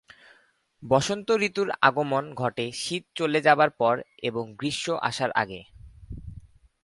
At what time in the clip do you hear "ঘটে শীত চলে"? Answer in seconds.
2.33-3.39